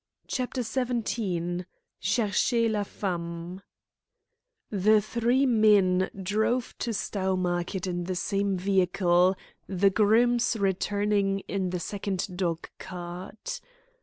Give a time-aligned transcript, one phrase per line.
[0.27, 1.63] CHAPTER XVII
[1.99, 3.61] "CHERCHEZ LA FEMME"
[4.71, 9.35] The three men drove to Stowmarket in the same vehicle,
[9.67, 13.61] the grooms returning in the second dog cart.